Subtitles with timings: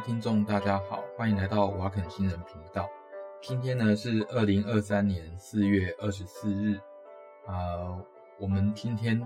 [0.00, 2.86] 听众，大家好，欢迎来到瓦肯新人频道。
[3.40, 6.76] 今天呢是二零二三年四月二十四日，
[7.46, 8.06] 啊、呃，
[8.38, 9.18] 我们今天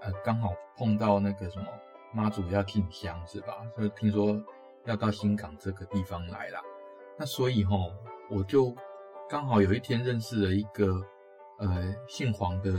[0.00, 1.66] 呃刚好碰到那个什么
[2.12, 3.56] 妈祖要进香是吧？
[3.74, 4.40] 所以听说
[4.84, 6.60] 要到新港这个地方来啦。
[7.18, 7.90] 那所以齁，
[8.30, 8.72] 我就
[9.28, 11.02] 刚好有一天认识了一个
[11.58, 12.72] 呃姓黄的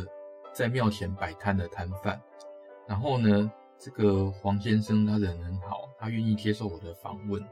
[0.53, 2.21] 在庙前摆摊的摊贩，
[2.87, 3.51] 然后呢。
[3.77, 7.43] 这个黄先生他人很好，他愿意接受我的访问，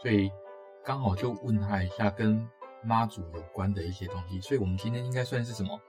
[0.00, 0.30] 所以
[0.84, 2.48] 刚好就问他一下跟
[2.80, 4.40] 妈祖有关的一些东西。
[4.40, 5.80] 所以我们今天应该算是什么？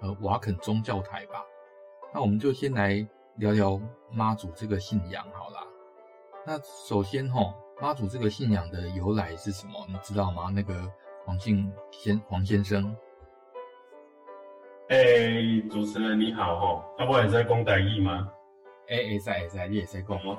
[0.00, 1.44] 呃，瓦肯宗教台吧。
[2.14, 3.78] 那我们就先来聊聊
[4.10, 5.66] 妈祖这个信仰好啦。
[6.46, 9.86] 那首先哈，妈祖这个信仰的由来是什么？
[9.86, 10.50] 你知道吗？
[10.50, 10.90] 那个
[11.26, 12.96] 黄姓先黄先生。
[14.88, 18.32] 哎、欸，主持人你好齁，那我也在讲台语吗？
[18.88, 20.18] 哎哎，在在在，你也在讲。
[20.20, 20.34] 好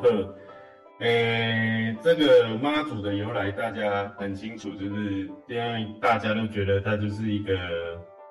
[1.01, 7.55] 诶，这个妈祖的由来大家很清楚，就是因为大家都觉得她就是一个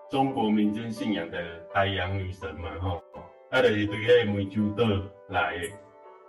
[0.08, 1.38] 中国民间信仰的
[1.74, 3.02] 海洋女神嘛，吼，
[3.50, 5.68] 啊，就是对迄个湄洲岛来的，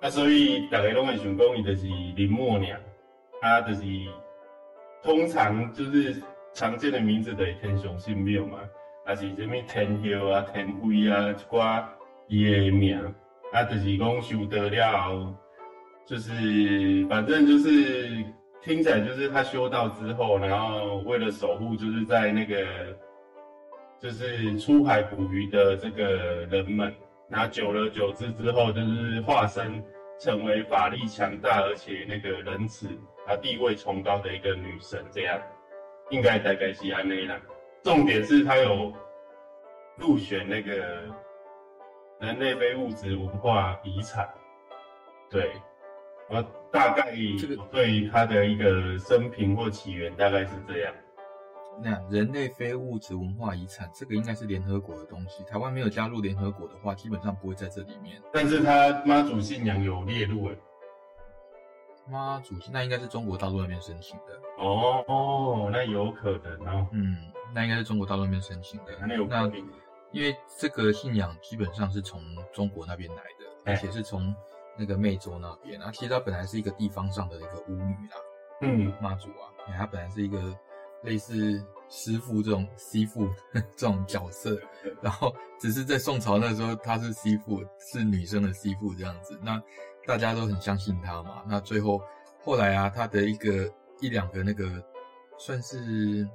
[0.01, 2.75] 啊，所以大家拢会想讲伊就是林默娘，
[3.43, 3.83] 啊，就是
[5.03, 8.57] 通常就是常见的名字的天上神庙嘛，
[9.05, 11.83] 啊是什么天后啊、天妃啊，一寡
[12.27, 12.99] 伊的名。
[13.53, 15.35] 啊，就是讲修得了后，
[16.05, 18.23] 就是反正就是
[18.61, 22.65] 听起来就是他修道之后，然后为了守护，就是在那个
[23.99, 26.93] 就是出海捕鱼的这个人们，
[27.29, 29.83] 然后久了久之之后，就是化身
[30.19, 32.87] 成为法力强大而且那个仁慈
[33.27, 35.41] 啊地位崇高的一个女神，这样
[36.09, 37.39] 应该大概是安内啦。
[37.83, 38.93] 重点是他有
[39.97, 40.73] 入选那个。
[42.21, 44.29] 人类非物质文化遗产，
[45.27, 45.53] 对，
[46.31, 50.93] 我大概这个对他的一个生平或起源大概是这样。
[51.83, 55.43] 那，人类非物质文化遗产，这个应该是联合国的东西。
[55.43, 58.21] 台湾没有加入联合国的话，基本上不会在这里面。
[58.31, 60.57] 但是他妈祖信仰有列入诶。
[62.09, 64.39] 妈祖信，那应该是中国大陆那边申请的。
[64.57, 66.87] 哦哦，那有可能哦。
[66.91, 67.17] 嗯，
[67.53, 68.93] 那应该是中国大陆那边申请的。
[69.01, 69.53] 那有可能。
[70.11, 72.21] 因为这个信仰基本上是从
[72.51, 74.35] 中国那边来的，而且是从
[74.77, 75.81] 那个湄洲那边。
[75.81, 78.17] 啊，其实她本来是一个地方上的一个巫女啦，
[78.61, 80.55] 嗯，妈祖啊，她本来是一个
[81.03, 83.27] 类似师傅这种媳妇
[83.75, 84.59] 这种角色，
[85.01, 89.61] 然后只是在宋朝那时候她是媳妇，是女生的媳妇这样子，那
[90.05, 91.43] 大家都很相信她嘛。
[91.47, 92.01] 那最后
[92.43, 94.83] 后来啊，她的一个一两个那个
[95.37, 96.27] 算是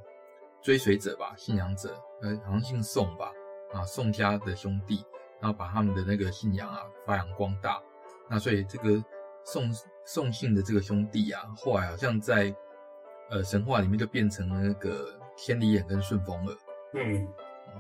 [0.63, 3.31] 追随者吧，信仰者，呃，好像姓宋吧。
[3.73, 5.05] 啊，宋家的兄弟，
[5.41, 7.83] 然后把他们的那个信仰啊发扬光大。
[8.29, 9.03] 那所以这个
[9.45, 9.71] 宋
[10.05, 12.55] 宋姓的这个兄弟啊，后来好像在
[13.31, 16.57] 呃神话里面就变成了那个千里眼跟顺风耳。
[16.95, 17.29] 嗯，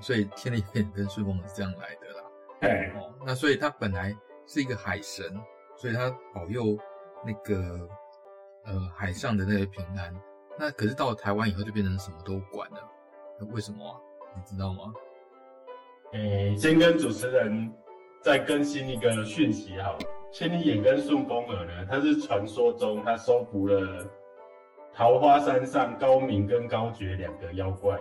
[0.01, 2.25] 所以千里眼跟顺风耳是这样来的啦。
[2.61, 5.25] 哎，哦，那所以他本来是一个海神，
[5.77, 6.79] 所以他保佑
[7.25, 7.89] 那个
[8.65, 10.15] 呃海上的那个平安。
[10.59, 12.79] 那可是到了台湾以后就变成什么都管了。
[13.39, 14.01] 那为什么啊？
[14.35, 14.93] 你知道吗？
[16.13, 17.73] 诶、欸，先跟主持人
[18.23, 19.99] 再更新一个讯息好了。
[20.33, 24.05] 千里眼跟顺风耳呢，它是传说中他收服了
[24.95, 27.99] 桃花山上高明跟高觉两个妖怪，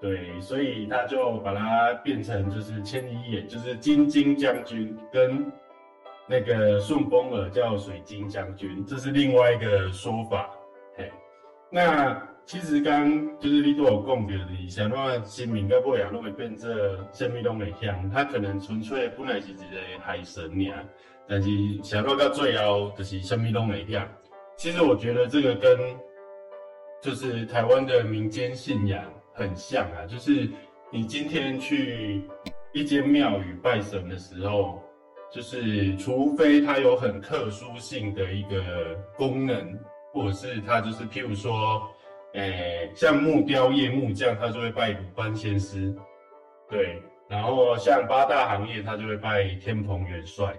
[0.00, 5.50] 对，所以他就把它变成就是千里眼，就是金睛将军，跟
[6.26, 10.50] 那个顺风耳叫水晶将军，这是另外一个说法。
[10.96, 11.10] 嘿，
[11.70, 12.31] 那。
[12.44, 13.08] 其实刚
[13.38, 16.70] 就是你都有讲到的，像那新民跟不雅拢会变成
[17.12, 20.84] 什么拢会像，他可能纯粹本来是一个海神尔，
[21.26, 21.48] 但是
[21.82, 24.06] 想到到最后就是什么拢会像。
[24.56, 25.78] 其实我觉得这个跟
[27.00, 29.02] 就是台湾的民间信仰
[29.32, 30.46] 很像啊，就是
[30.90, 32.22] 你今天去
[32.72, 34.82] 一间庙宇拜神的时候，
[35.32, 39.78] 就是除非它有很特殊性的一个功能，
[40.12, 41.88] 或者是它就是譬如说。
[42.34, 45.94] 诶、欸，像木雕业木匠，他就会拜鲁班先师，
[46.70, 50.54] 对，然后像八大行业，他就会拜天蓬元帅，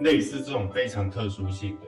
[0.00, 1.86] 类似这种非常特殊性的。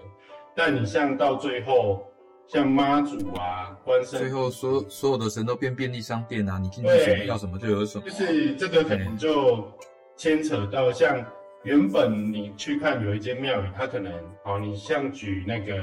[0.57, 2.11] 但你像到最后，
[2.47, 8.05] 像妈祖啊、关圣，最后所所有的神都变便利商店啊，你进去什么要什么就有什么。
[8.05, 9.71] 就是这个可能就
[10.17, 11.23] 牵扯到像
[11.65, 14.11] 原本你去看有一间庙宇，它可能
[14.43, 15.75] 好，你像举那个，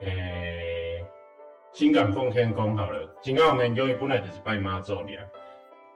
[0.00, 0.87] 诶、欸。
[1.72, 5.12] 新港奉天宫好了，新港奉天宫伊本来就是拜妈祖的，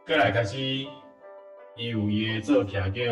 [0.06, 3.02] 过来开始伊有伊个做徛叫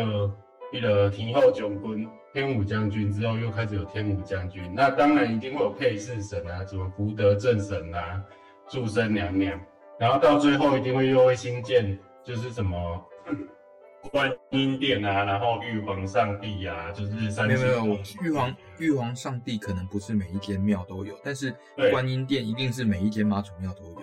[0.71, 8.23] 迄个天后将军，天武将军之后，又开始有天武将军，那当然一定会有配饰神啊，什么福德正神啊、
[8.69, 9.59] 祝生娘娘，
[9.99, 13.05] 然后到最后一定会又会新建，就是什么
[14.09, 17.47] 观音殿啊，然后玉皇上帝啊，就是三。
[17.47, 21.53] 没有没有，玉皇玉皇上帝可能不是每一间庙都有，但是
[21.91, 24.01] 观音殿一定是每一间妈祖庙都有。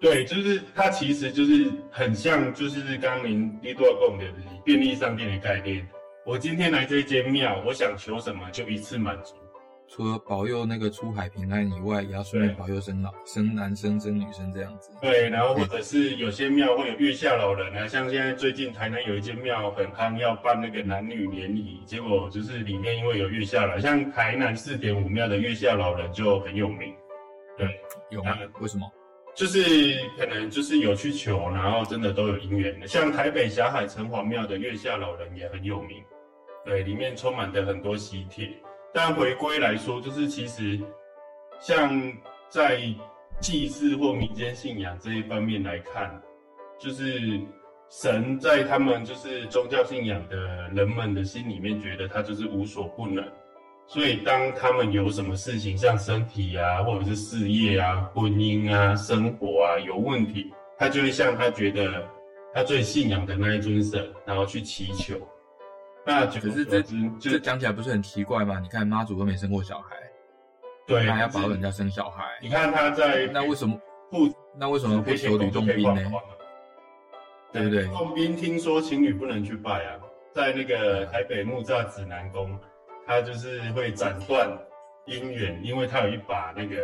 [0.00, 4.24] 对，就是它其实就是很像，就是刚刚您一段讲的
[4.64, 5.86] 便利商店的概念。
[6.24, 9.34] 我今天来这间庙，我想求什么就一次满足。
[9.92, 14.92] 除了保佑那个出海平安以外，也要顺便保佑生老生男生生女生这样子。
[15.02, 26.94] 对，然后或者是有些庙会有月下老人啊，像现在最近台南有一间庙很夯，要办那个男女联谊，结果就是里面因为有月下老人，像台南四点五庙的月下老人就很有名。
[27.58, 27.68] 对，
[28.10, 28.38] 有吗？
[28.60, 28.88] 为什么？
[29.34, 32.86] 就是可能就是有去求，然后真的都有姻缘的。
[32.86, 36.00] 像台北霞海城隍庙的月下老人也很有名，
[36.64, 38.48] 对，里面充满着很多喜帖。
[38.92, 40.78] 但回归来说，就是其实
[41.60, 41.90] 像
[42.48, 42.80] 在
[43.40, 46.20] 祭祀或民间信仰这一方面来看，
[46.78, 47.40] 就是
[47.88, 50.36] 神在他们就是宗教信仰的
[50.74, 53.24] 人们的心里面，觉得他就是无所不能。
[53.86, 62.08] 所以，当他们有什么事情，像身体啊，或者是事业啊、婚姻啊、生活啊有问题，他就会向他觉得
[62.54, 65.16] 他最信仰的那一尊神，然后去祈求。
[66.10, 68.58] 那可是这只这讲起来不是很奇怪吗？
[68.60, 69.96] 你看妈祖都没生过小孩，
[70.86, 72.24] 对，还要保人家生小孩。
[72.42, 73.78] 你看他在那为什么
[74.10, 74.28] 不？
[74.58, 76.02] 那为什么不求吕洞宾呢？
[77.52, 77.82] 对不对？
[77.82, 79.98] 吕洞宾听说情侣不能去拜啊，
[80.32, 82.58] 在那个台北木栅指南宫。
[83.06, 84.48] 他就是会斩断
[85.06, 86.76] 姻缘，因为他有一把那个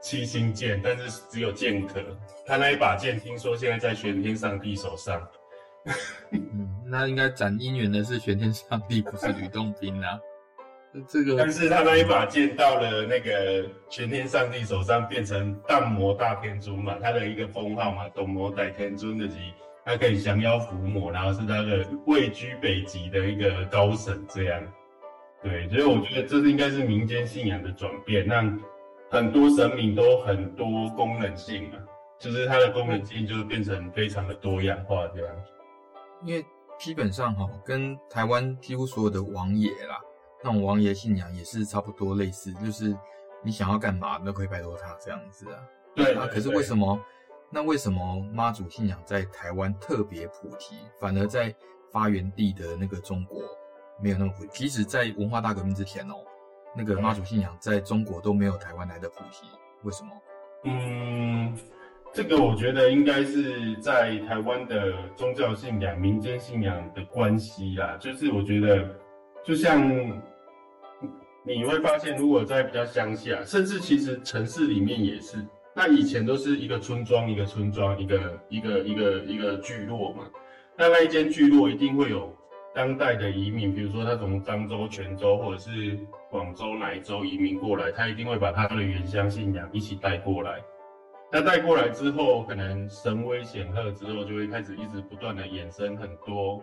[0.00, 2.00] 七星剑，但是只有剑壳。
[2.44, 5.28] 他那一把剑，听说现在在玄天上帝手上。
[6.32, 10.18] 嗯，那应该斩姻缘的是玄天上帝，不是吕洞宾啊。
[11.06, 19.36] 这个，但是他那一把剑到了那个玄天上帝手上，变成荡魔大天尊嘛，他的一个封号嘛，荡魔大天尊的级，
[19.84, 24.62] 他可以降妖伏魔，然后是他的位居北极的一个高神这样。
[25.42, 28.58] 对，所以我觉得这是应该是民间信仰的转变，让
[29.10, 31.78] 很多神明都很多功能性嘛，
[32.18, 35.36] 就是它的功能性就变成非常的多样化这样。
[36.24, 36.44] 因为
[36.78, 40.00] 基本上哈，跟台湾几乎所有的王爷啦，
[40.42, 42.96] 那种王爷信仰也是差不多类似，就是
[43.42, 45.60] 你想要干嘛都可以拜托他这样子啊。
[45.94, 46.98] 对啊，可是为什么？
[47.50, 51.54] 那为什么妈祖信仰在台湾特别普及，反而在
[51.90, 53.40] 发源地的那个中国？
[54.00, 56.14] 没有那么普及，即使在文化大革命之前哦，
[56.76, 59.46] 那个妈祖信仰在中国都没有台湾来的普及，
[59.82, 60.10] 为什么？
[60.64, 61.56] 嗯，
[62.12, 67.96] 这个我觉得应该是在台湾的宗教信仰、民间信仰的关系啦。
[68.00, 68.88] 就是我觉得，
[69.44, 69.88] 就像
[71.44, 75.38] 你会发现，如果在比较乡下，甚至其实城市里面也是，
[75.74, 80.24] 那以前都是一个村庄一个村庄，一个一个一个一个聚落嘛，
[80.76, 82.34] 那那一间聚落一定会有。
[82.74, 85.98] 当代的移民，比如说他从漳州、泉州或者是
[86.30, 90.60] 广州哪一州移民过来，他一定会把他的原乡信仰一起带过来。
[91.30, 96.62] 那带过来之后，可能神威显赫之后，就会开始一直不断的衍生很多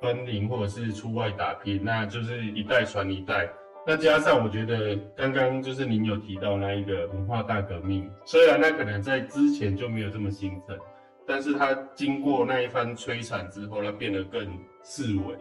[0.00, 3.50] 分灵或者是出外打拼，那就是一代传一代。
[3.86, 10.78] 那加上我觉得刚刚就是您有提到那一个文化大革命，虽然那可能在之前就没有这么兴盛。
[11.26, 14.46] 但是它经过那一番摧残之后，它变得更
[14.82, 15.34] 式微。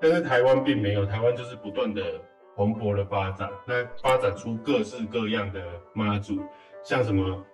[0.00, 2.02] 但是台湾并没有，台湾就是不断的
[2.56, 5.60] 蓬勃的发展，那发展出各式各样的
[5.92, 6.40] 妈祖，
[6.84, 7.44] 像什么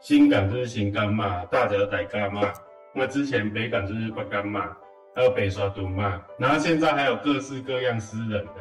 [0.00, 2.52] 新港就是新港妈，大甲仔干妈，
[2.94, 4.76] 那之前北港就是北港妈，
[5.14, 8.60] 还有北沙墩妈，然后现在还有各式各样私人的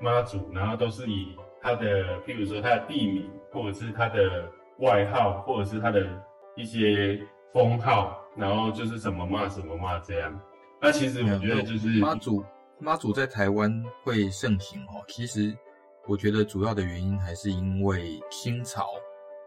[0.00, 6.06] 妈祖，然后都是以他的，譬如说他的地名，或者是他的外号，或者是他的
[6.56, 7.20] 一些。
[7.54, 10.40] 封号，然后就是什么骂什么骂这样。
[10.82, 12.44] 那其实我觉得就是妈祖，
[12.80, 13.70] 妈祖在台湾
[14.02, 15.04] 会盛行哦。
[15.06, 15.56] 其实
[16.08, 18.88] 我觉得主要的原因还是因为清朝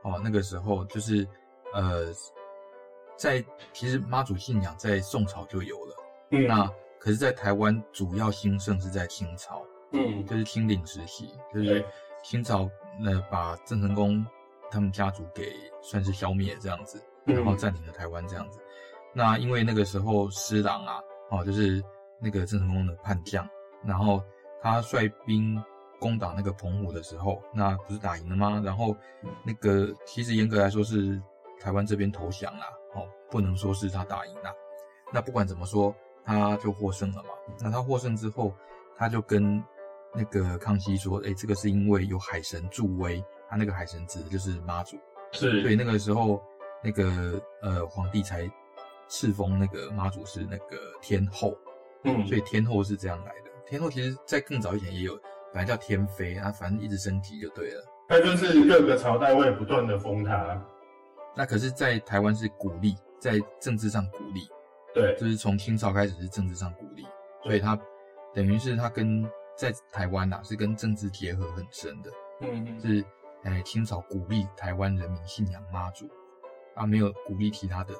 [0.07, 1.27] 哦，那个时候就是
[1.73, 2.05] 呃，
[3.17, 5.95] 在其实妈祖信仰在宋朝就有了，
[6.31, 6.65] 嗯，那
[6.97, 9.61] 可是，在台湾主要兴盛是在清朝，
[9.91, 11.85] 嗯，就是清领时期，就是
[12.23, 14.25] 清朝那把郑成功
[14.71, 17.03] 他们家族给算是消灭这样子。
[17.25, 18.57] 然后占领了台湾这样子，
[19.13, 21.83] 那因为那个时候施琅啊，哦，就是
[22.21, 23.45] 那个郑成功的叛将，
[23.83, 24.23] 然后
[24.61, 25.61] 他率兵
[25.99, 28.61] 攻打那个澎湖的时候，那不是打赢了吗？
[28.63, 28.95] 然后
[29.43, 31.21] 那个其实严格来说是
[31.59, 34.53] 台湾这边投降啦，哦，不能说是他打赢啦。
[35.13, 37.29] 那不管怎么说，他就获胜了嘛。
[37.59, 38.53] 那他获胜之后，
[38.97, 39.63] 他就跟
[40.13, 44.97] 那个康熙说，哎，这个是因为有海神助威，他那个海神指的就是妈祖，
[45.31, 46.41] 是，所以那个时候
[46.83, 48.49] 那个呃皇帝才
[49.07, 51.57] 赐封那个妈祖是那个天后，
[52.03, 53.49] 嗯，所以天后是这样来的。
[53.65, 55.17] 天后其实在更早以前也有，
[55.57, 57.83] 本来叫天妃，啊，反正一直升级就对了。
[58.07, 60.63] 那就是各个朝代会不断的封他。
[61.35, 64.47] 那可是，在台湾是鼓励，在政治上鼓励，
[64.93, 67.07] 对，就是从清朝开始是政治上鼓励，
[67.41, 67.75] 所以他
[68.35, 72.11] 等于是他跟在台湾呐、啊、是跟政治结合很深的，
[72.41, 73.03] 嗯嗯，是
[73.43, 76.07] 哎清朝鼓励台湾人民信仰妈祖，
[76.75, 77.95] 啊没有鼓励其他的，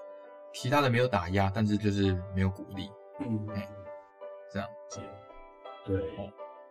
[0.54, 2.88] 其他的没有打压，但是就是没有鼓励，
[3.20, 3.68] 嗯哎，
[4.54, 5.00] 这样子，
[5.84, 6.04] 对，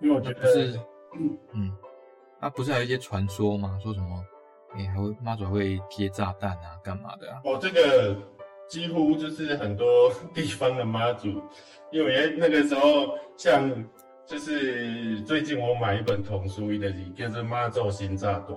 [0.01, 0.79] 因为我觉得是，
[1.15, 1.73] 嗯嗯。
[2.41, 3.79] 啊，不是还有一些传说吗？
[3.83, 4.25] 说什么，
[4.75, 7.41] 哎、欸，还会妈祖还会接炸弹啊，干嘛的啊？
[7.45, 8.15] 哦，这个
[8.69, 11.43] 几乎就是很多 地方的妈祖，
[11.91, 13.73] 因为那个时候，像
[14.27, 18.49] 就是最近我买一本童书，伊就是叫做《妈祖新炸弹》，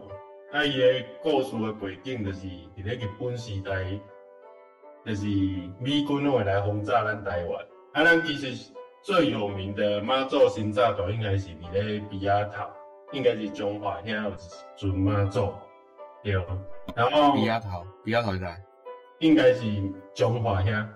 [0.52, 3.86] 啊，伊个故事的背景就是伫咧日本时代，
[5.06, 5.26] 就是
[5.80, 12.64] 美军会来轰炸咱台湾，啊，咱其实最有名的妈祖新炸弹应该是伫咧碧雅头。
[13.12, 14.32] 应该是中华现在有
[14.76, 15.52] 尊妈祖，
[16.24, 16.32] 对，
[16.96, 18.56] 然后比亚头，比亚头在，
[19.18, 19.66] 应该是
[20.14, 20.88] 中华乡，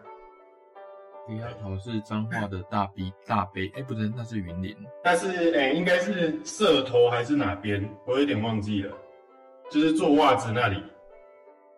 [1.27, 8.95] 比亚头是彰化的大比大悲，哎、欸，不是，那是云林，但是哎、欸，应该是社头还是哪边，我有点忘记了，
[9.71, 10.83] 就是做袜子那里，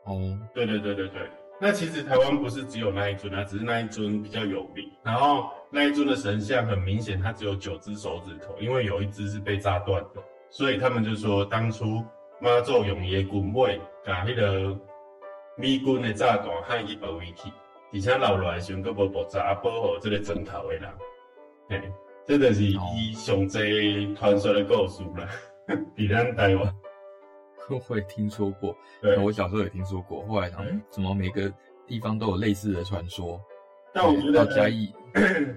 [0.04, 1.22] 哦，对对对对对。
[1.62, 4.84] 那其实台湾不是只有那一尊啊，只是那一尊比较有名。
[5.02, 10.24] 然后那一尊的神像很明显，它只有九只手指头，因为有一只是被炸断的。
[10.50, 12.02] 所以他们就说，当初
[12.40, 14.80] 妈祖用伊的军尾，把迄个
[15.58, 17.52] 美军的炸弹害去保卫去，
[17.92, 20.90] 而且留落来时阵佫无爆炸，保护这个枕头的人。
[21.68, 21.92] 嘿，
[22.26, 25.28] 这就是伊上济传说的故事啦。
[25.94, 26.74] 比咱台湾。
[27.90, 30.26] 我也听说过，对，我小时候也听说过。
[30.26, 31.52] 后来他们怎么每个
[31.86, 33.42] 地方都有类似的传说？
[33.96, 34.94] 但我觉得嘉义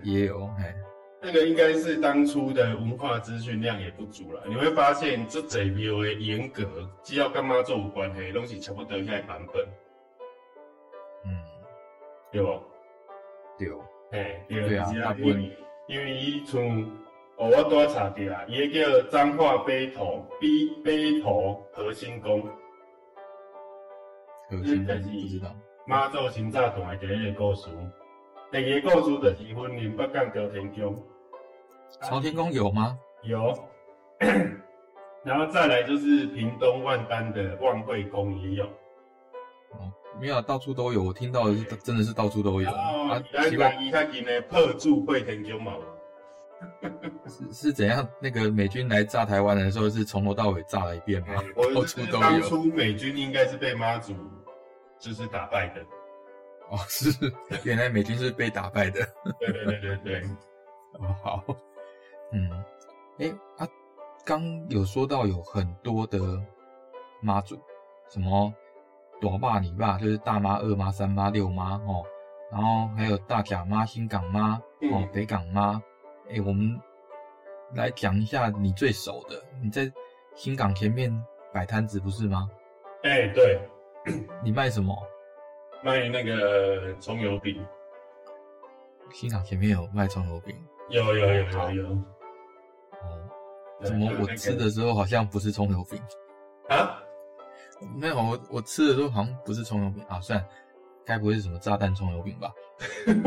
[0.04, 0.72] 也有，嘿，
[1.20, 4.40] 那个应该是当初的文化资讯量也不足了。
[4.46, 6.64] 你会发现这这庙的严格，
[7.02, 9.60] 只要跟妈祖有关系，东西差不多现在版本。
[11.24, 11.34] 嗯，
[12.30, 12.62] 对不？
[13.58, 13.68] 对，
[14.12, 15.50] 哎，对啊，大部分
[15.88, 16.88] 因为伊从。
[17.38, 22.42] 哦，我拄仔查着啊，伊个叫彰化北投，北北投核心宫。
[24.48, 25.54] 核心宫不知道。
[25.86, 27.68] 妈祖新炸弹的第一个故事，
[28.50, 31.04] 第二个故事就是云林北港朝天宫。
[32.00, 32.98] 朝天宫有吗？
[33.22, 33.54] 有。
[35.22, 38.64] 然后再来就是屏东万丹的万惠宫也有。
[39.72, 41.02] 哦，没有，到处都有。
[41.02, 42.70] 我听到的是，真的是到处都有。
[42.70, 45.74] 啊，奇怪，伊较近的破住惠天宫嘛。
[47.28, 48.08] 是是怎样？
[48.18, 51.34] 那个美军来炸台湾的时候，是从头到尾炸了一遍吗？
[51.74, 52.20] 到处都有。
[52.20, 54.14] 当初美军应该是被妈祖
[54.98, 55.84] 就是打败的。
[56.70, 57.10] 哦，是，
[57.64, 59.00] 原来美军是被打败的。
[59.40, 60.22] 对对对对对。
[61.00, 61.44] 哦，好。
[62.32, 62.50] 嗯，
[63.18, 63.68] 哎、欸，啊，
[64.24, 66.18] 刚有说到有很多的
[67.22, 67.58] 妈祖，
[68.10, 68.52] 什么
[69.20, 72.04] 朵爸、你爸，就是大妈、二妈、三妈、六妈哦，
[72.52, 75.82] 然后还有大甲妈、新港妈哦、嗯、北港妈。
[76.28, 76.78] 哎、欸，我们
[77.74, 79.42] 来讲一下你最熟的。
[79.62, 79.90] 你在
[80.34, 81.10] 新港前面
[81.52, 82.50] 摆摊子不是吗？
[83.04, 83.58] 哎、欸，对。
[84.42, 84.94] 你卖什么？
[85.82, 87.64] 卖那个葱油饼。
[89.12, 90.54] 新港前面有卖葱油饼？
[90.90, 91.88] 有有有有有。
[91.88, 93.30] 哦，
[93.82, 96.00] 怎么我吃的时候好像不是葱油饼？
[96.68, 97.02] 啊？
[97.96, 100.20] 没有，我我吃的时候好像不是葱油饼啊。
[100.20, 100.48] 算了，
[101.04, 102.52] 该不会是什么炸弹葱油饼吧？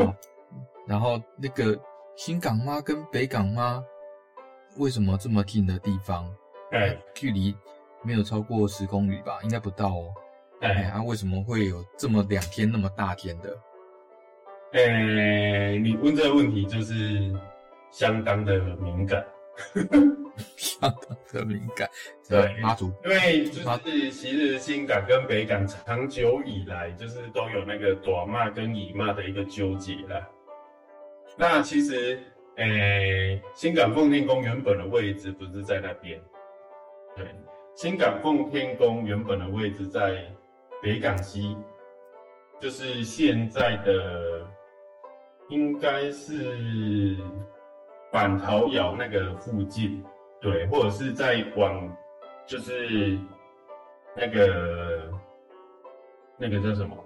[0.86, 1.78] 然后那个。
[2.14, 3.82] 新港妈跟北港妈
[4.76, 6.30] 为什么这么近的地方？
[6.70, 7.56] 哎，距离
[8.02, 9.40] 没有超过十公里吧？
[9.42, 10.12] 应该不到哦。
[10.62, 13.58] 哎，啊，为什么会有这么两天那么大天的？
[14.72, 17.32] 哎，你问这个问题就是
[17.90, 19.22] 相当的敏感，
[20.56, 21.88] 相当的敏感。
[22.28, 30.26] 对，妈祖，因为就是其实新港跟北港长久以来就是都有那个短骂跟乙骂的一个纠结啦。
[31.36, 32.18] 那其实，
[32.56, 32.64] 诶、
[33.34, 36.20] 欸，新港奉天宫原本的位置不是在那边，
[37.16, 37.26] 对，
[37.74, 40.24] 新港奉天宫原本的位置在
[40.82, 41.56] 北港西，
[42.60, 44.44] 就是现在的，
[45.48, 47.16] 应该是
[48.10, 50.04] 板桃窑那个附近，
[50.40, 51.88] 对，或者是在往，
[52.44, 53.16] 就是
[54.16, 55.08] 那个
[56.36, 56.96] 那个叫什么？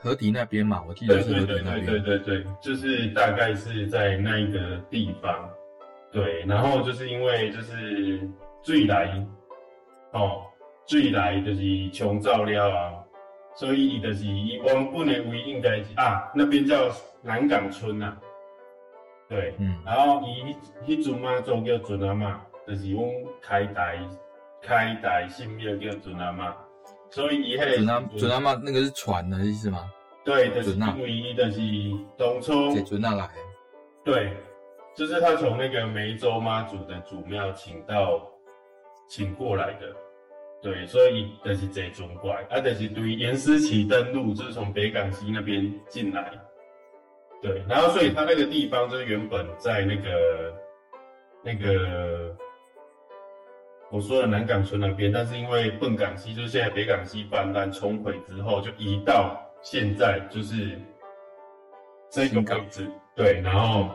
[0.00, 1.86] 河堤那边嘛，我记得是河堤那边。
[1.86, 5.48] 对对对对对，就是大概是在那一个地方。
[6.10, 8.28] 对，然后就是因为就是
[8.62, 9.26] 最来，
[10.12, 10.42] 哦，
[10.86, 12.92] 水来就是冲造了啊，
[13.54, 16.90] 所以就是以原本的位应该是啊，那边叫
[17.22, 18.20] 南港村呐、啊。
[19.28, 20.54] 对，嗯，然后伊
[20.86, 23.08] 迄阵妈祖叫准阿妈，就是阮
[23.40, 23.98] 开台
[24.60, 26.54] 开台神庙叫准阿妈，
[27.10, 29.90] 所以伊迄个准阿准阿妈那个是船的意思吗？
[30.24, 31.60] 对，就是因为伊就是
[32.18, 33.28] 当初准阿来，
[34.04, 34.32] 对，
[34.94, 38.22] 就是他从那个梅州妈祖的祖庙请到
[39.08, 39.94] 请过来的，
[40.64, 46.32] 对，所以就是这尊怪，啊，就是对严思齐登陆，就是从北港溪那边进来。
[47.42, 50.54] 对，然后所以他那个地方就是原本在那个
[51.42, 52.34] 那个
[53.90, 60.80] 我说的南港村那边，但是因为笨港溪就是现在北港溪泛滥冲毁之后，就移到现在就是
[62.08, 62.90] 这个位置。
[63.14, 63.90] 对，然后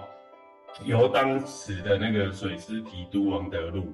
[0.86, 3.92] 由当时的那个水师提督王德禄，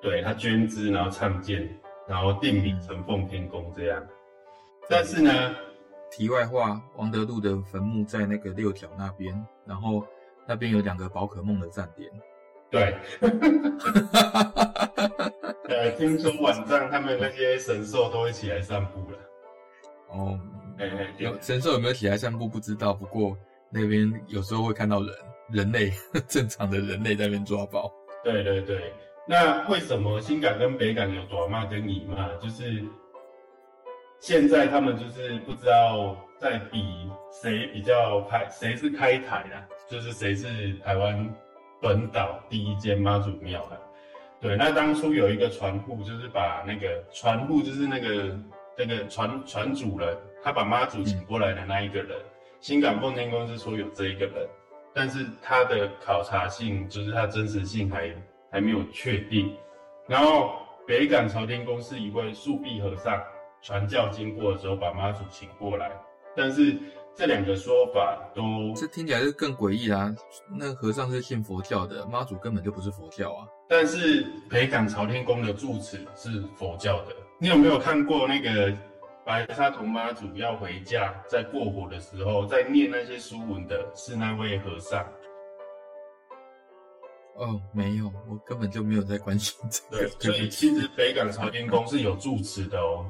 [0.00, 1.68] 对他捐资，然后创建，
[2.06, 4.06] 然后定名成奉天宫这样。
[4.88, 5.54] 但是呢。
[6.10, 10.02] 题外话，王德禄的坟墓在那个六条那边，然后
[10.46, 12.10] 那边有两个宝可梦的站点。
[12.70, 12.96] 对，
[15.68, 19.18] 呃，听说晚上他们那些神兽都会起来散步了。
[20.08, 20.40] 哦，
[21.18, 23.36] 有神兽有没有起来散步不知道，不过
[23.70, 25.14] 那边有时候会看到人，
[25.50, 25.92] 人类
[26.26, 27.92] 正常的人类在那边抓宝。
[28.24, 28.94] 对对对，
[29.28, 32.28] 那为什么新港跟北港有大妈跟二妈？
[32.40, 32.84] 就是。
[34.20, 41.32] 现在他们就是不知道在比谁比较开，谁是开台的，就是谁是台湾
[41.80, 43.80] 本岛第一间妈祖庙的。
[44.40, 48.36] 对，那当初有一个船户，就是把那个船户，就是那个
[48.76, 52.18] 那个船船主人，他把妈祖请过来的那一个人，
[52.58, 54.48] 新港奉天宫是说有这一个人，
[54.92, 58.12] 但是他的考察性，就是他真实性还
[58.50, 59.56] 还没有确定。
[60.06, 60.52] 然后
[60.86, 63.22] 北港朝天宫是一位素壁和尚。
[63.60, 65.90] 传教经过的时候，把妈祖请过来，
[66.36, 66.78] 但是
[67.12, 70.14] 这两个说法都这听起来是更诡异啦。
[70.56, 73.48] 那和尚是信佛教的，妈祖根本就不是佛教啊。
[73.68, 78.72] 但是北港朝天宫的住持是佛教的，你有没有看过那个
[79.24, 85.04] 白沙屯妈祖要回家，在过火的时候，在念那些书文的是那位和尚？
[87.38, 90.08] 哦，没有，我根本就没有在关心这个。
[90.18, 93.06] 对，所以其实北港朝天宫是有住持的哦。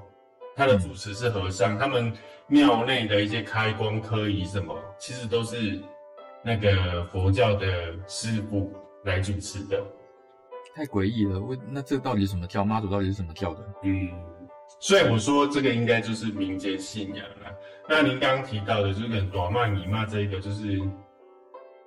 [0.55, 2.13] 他的主持是和尚，他们
[2.47, 5.81] 庙内的一些开光科仪什么，其实都是
[6.43, 7.69] 那个佛教的
[8.07, 8.73] 师傅
[9.05, 9.83] 来主持的。
[10.75, 12.65] 太诡异了，问那这个到底是什么教？
[12.65, 13.65] 妈祖到底是什么教的？
[13.85, 14.11] 嗯，
[14.79, 17.55] 所以我说这个应该就是民间信仰了。
[17.89, 20.79] 那您刚刚提到的，就是跟大妈、二妈这一个，就是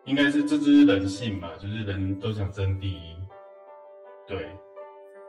[0.06, 3.16] 应该是这就是人性嘛，就是人都想争第一，
[4.28, 4.48] 对。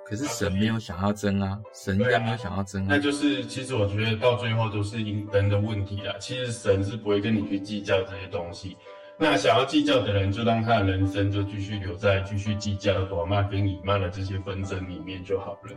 [0.05, 2.87] 可是神没有想要争啊，神应该没有想要争啊。
[2.91, 6.13] 那就是，其实我觉得到最后都是因人的问题啦。
[6.19, 8.77] 其实神是不会跟你去计较这些东西。
[9.17, 15.71] 那想要计较的人，就让他的人生就继续留在继续计较短骂跟以骂的这些纷争里面就好了。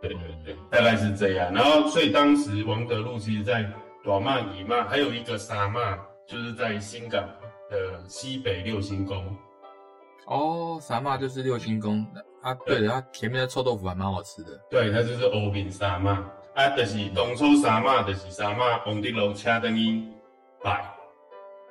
[0.00, 1.52] 对对对，大概是这样。
[1.52, 3.70] 然后，所以当时王德禄其实在
[4.02, 7.28] 短骂以骂，还有一个沙骂，就是在新港
[7.70, 9.36] 的西北六星宫。
[10.26, 12.06] 哦，三妈就是六星宫。
[12.42, 14.56] 啊，对的，它前面的臭豆腐还蛮好吃的。
[14.70, 16.12] 对，它就是乌面三妈，
[16.54, 20.06] 啊，就是当初三妈就是三妈王德禄请等于
[20.62, 20.88] 拜，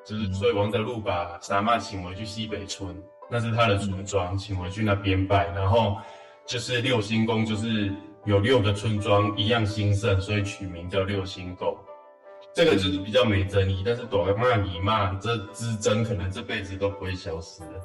[0.04, 2.94] 就是所以王德禄把三妈请回去西北村，
[3.30, 5.96] 那是他的村庄，请回去那边拜，然后
[6.46, 7.90] 就是六星宫，就是
[8.26, 11.74] 有六个村庄一样兴盛，所以取名叫六星宫。
[12.56, 17.82] 这个就是比较没争议，但是大妈二妈这之争可能这辈子都不会消失了。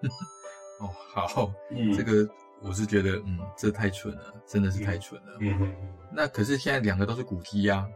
[0.80, 2.26] 哦，好，嗯，这个
[2.62, 5.36] 我是觉得，嗯，这太蠢了，真的是太蠢了。
[5.40, 5.74] 嗯嗯，
[6.10, 7.86] 那可是现在两个都是古迹呀。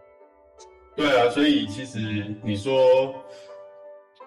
[0.95, 1.99] 对啊，所以其实
[2.43, 3.15] 你说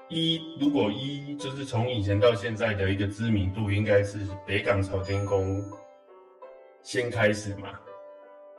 [0.10, 5.64] 一，如果一就是从以前到现在的一个知名度，应该是北港朝天宫
[6.82, 7.80] 先开始嘛，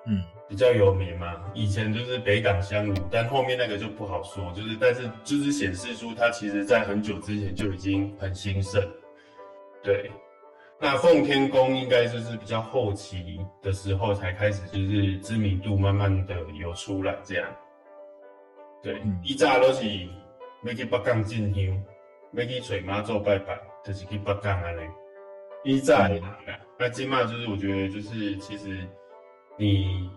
[0.09, 1.44] 嗯，比较有名嘛。
[1.55, 8.83] 以前就是北港香炉，但后面那个就不好说，就是但是就是显示出它其实在很久之前就已经很兴盛。
[9.83, 10.11] 对，
[10.81, 17.49] 那奉天宫应该就是比较后期的时候才开始，就是知名度慢慢的有出来这样。
[18.83, 19.85] 对，以前、嗯、都是
[20.62, 21.85] 要去北港进香，
[22.33, 24.81] 要去找妈祖拜拜，就是去北港安尼。
[25.64, 26.23] 以前、嗯、
[26.79, 28.87] 那今嘛就是我觉得就是其实
[29.61, 30.09] 你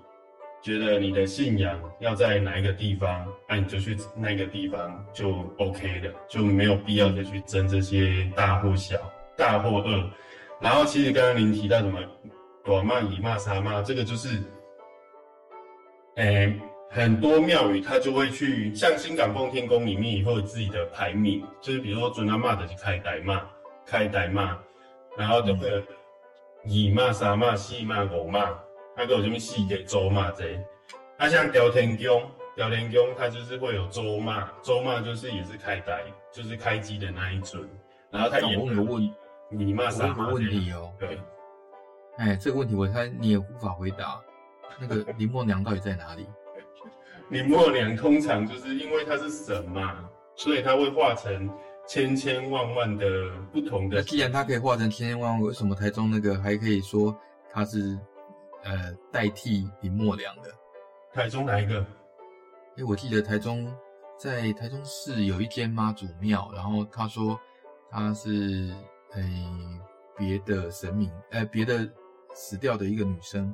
[0.62, 8.96] 觉得你的信仰要在哪一个地方，那、你就去那个地方就 OK 了，就没有必要再去争这些大或小、
[9.36, 10.10] 大或二。
[10.60, 12.00] 然后其实刚刚您提到什么
[12.64, 14.44] 短骂、以骂、杀骂，这个就是，
[16.18, 16.56] 诶、
[16.92, 23.42] 很多庙宇它就会去，像新港奉天宫里面也会有自己的排名，就是比如说准他骂的就开台骂、
[23.88, 24.56] 开台骂，
[25.18, 25.84] 然后就会
[26.64, 28.48] 以骂、杀骂、四骂、五骂。
[28.98, 30.60] 那个有什么细节周骂这？
[31.18, 37.68] 那像朝天宫，朝天宫它就是会有周骂，周骂就是也是开台，就是开机的那一尊。
[38.10, 39.10] 然后他也会问
[39.50, 40.08] 你骂啥？
[40.08, 40.92] 问个问题哦。
[41.00, 41.20] 对。
[42.18, 44.20] 哎，这个问题我猜你也无法回答。
[44.80, 46.28] 那个 林默娘到底在哪里？
[47.30, 51.50] 林默娘通常就是因为她是神嘛，所以她会化成
[51.88, 53.06] 千千万万的
[53.54, 53.98] 不同的。
[53.98, 57.18] 那既然她可以化成千千万万，为什么台中那个还可以说
[57.52, 57.98] 她是？
[58.64, 60.52] 呃，代替林默娘的，
[61.12, 61.80] 台中哪一个？
[61.82, 63.76] 哎、欸，我记得台中
[64.18, 67.40] 在台中市有一间妈祖庙，然后他说
[67.90, 68.72] 他是
[69.14, 69.22] 哎
[70.16, 71.90] 别、欸、的神明，呃别的
[72.36, 73.52] 死掉的一个女生，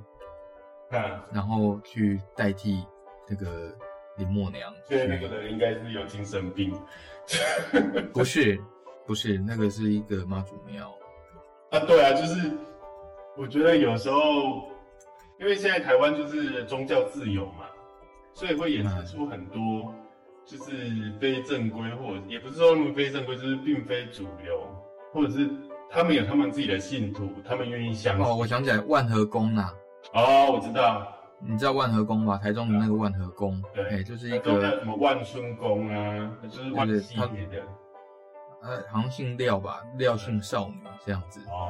[0.91, 2.85] 啊，然后去代替
[3.29, 3.73] 那个
[4.17, 6.77] 林默娘，所以那个人应该是有精神病，
[8.13, 8.61] 不是
[9.05, 10.93] 不是，那个是一个妈祖庙，
[11.71, 12.51] 啊对啊，就是
[13.37, 14.69] 我觉得有时候。
[15.39, 17.65] 因为现在台湾就是宗教自由嘛，
[18.33, 19.93] 所以会衍生出很多
[20.45, 24.59] 就是非正规，或者也不是说那么非正规，就是并非主流，
[25.13, 25.49] 或者是
[25.89, 28.25] 他们有他们自己的信徒，他们愿意相信。
[28.25, 29.69] 哦，我想起来万和宫呐。
[30.13, 31.07] 哦，我知道，
[31.39, 32.37] 你知道万和宫吧？
[32.37, 37.63] 台中的那个万和宫，对，哎，就是一个什么万春宫啊，就是万系列的。
[38.63, 39.83] 呃，好像姓廖吧？
[39.97, 41.39] 廖姓少女这样子。
[41.47, 41.69] 哦。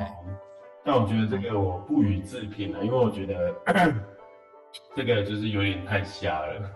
[0.88, 3.54] 但我觉得这个我不予置评了，因为我觉得
[4.96, 6.72] 这个就是有点太瞎了。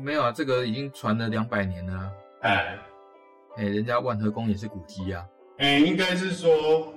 [0.00, 2.12] 没有啊，这个已经传了两百年了啊。
[2.40, 2.78] 哎，
[3.56, 5.24] 哎，人家万和宫也是古迹啊。
[5.58, 6.92] 哎，应该是说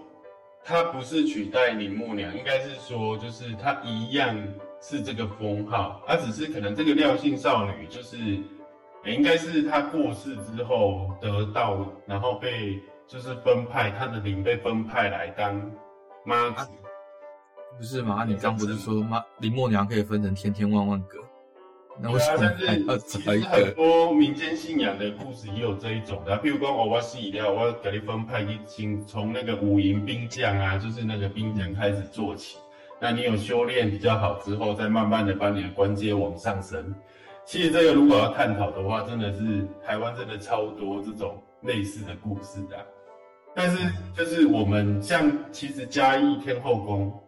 [0.63, 4.35] 它不是取代林默娘，应该是说就是它一样
[4.81, 8.17] 是这个封号，它只是可能这个廖姓少女就是，
[9.03, 12.81] 哎，应该是她过世之后得到，然后被。
[13.07, 15.71] 就是分派他的灵被分派来当
[16.25, 16.69] 妈子，
[17.77, 18.25] 不是吗？
[18.27, 21.19] 你刚不是说妈林默娘可以分成千千万万个？
[21.97, 23.47] 那为什么还要找一个？
[23.47, 32.57] 很多民间信仰的故事也有这一种的，譬如说哦，我死了，我要给你分派一星，从那个五营兵将啊，就是那个兵将开始做起。
[32.99, 36.93] 那你有修炼比较好之后，再慢慢的把你的官阶往上升。
[37.45, 42.85] 其实这个如果要探讨的话，真的是台湾真的超多这种类似的故事的。
[43.55, 47.23] 但是就是我们像其实嘉义天后宫，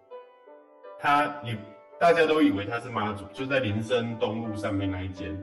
[0.99, 1.57] 它你
[1.97, 5.33] 大家都以为它是妈祖，就在林森东路上面那一间。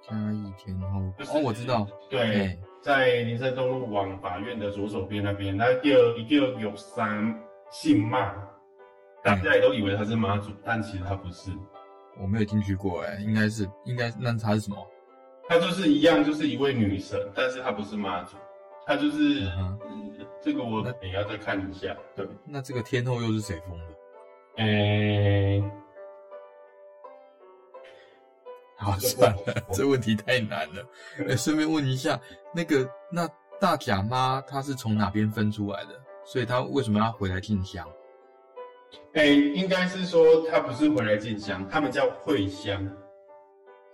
[0.00, 7.34] 嘉义天后宫，就是、哦，我知道，对，欸、在林森东路往法院的左手边那边，那第二一个有三
[7.70, 8.32] 姓妈，
[9.24, 11.50] 大家也都以为他是妈祖，但其实他不是。
[12.20, 14.76] 我没有进去过，哎，应该是，应该那他是什么？
[15.48, 18.36] 他就是一样，就是一位女神，但是他不是妈祖。
[18.86, 21.96] 他就是，嗯嗯、这个我也要再看一下。
[22.14, 23.94] 对，那这个天后又是谁封的？
[24.56, 25.70] 诶、欸，
[28.76, 30.86] 好算了，这问题太难了。
[31.20, 32.20] 哎、欸，顺便问一下，
[32.54, 33.26] 那个那
[33.58, 36.00] 大甲妈她是从哪边分出来的？
[36.24, 37.88] 所以她为什么要回来进香？
[39.14, 42.86] 诶、欸，应该是说她不是回来进香，他们叫会香。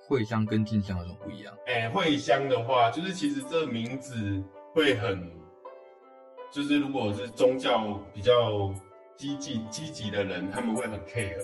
[0.09, 1.57] 会香跟进香有什么不一样？
[1.67, 4.43] 诶、欸，会香的话，就是其实这名字。
[4.73, 5.31] 会很，
[6.51, 8.73] 就是如果是宗教比较
[9.17, 11.37] 积极积极的人，他们会很 care。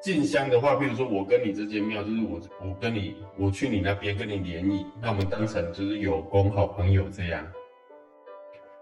[0.00, 7.46] 进香的话，比如说我跟你这间庙，就是我我跟你我去你那边跟你联谊，那我们当成就是有功好朋友这样。